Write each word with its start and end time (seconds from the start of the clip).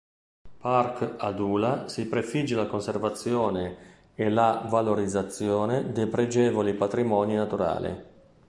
Parc 0.63 1.13
Adula 1.19 1.87
si 1.87 2.07
prefigge 2.07 2.55
la 2.55 2.65
conservazione 2.65 4.13
e 4.15 4.31
la 4.31 4.65
valorizzazione 4.67 5.91
dei 5.91 6.07
pregevoli 6.07 6.73
patrimoni 6.73 7.35
naturali. 7.35 8.03